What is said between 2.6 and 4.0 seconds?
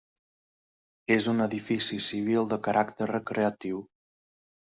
caràcter recreatiu.